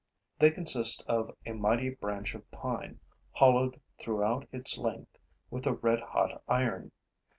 [0.39, 2.99] They consist of a mighty branch of pine,
[3.33, 5.19] hollowed throughout its length
[5.51, 6.91] with a red hot iron.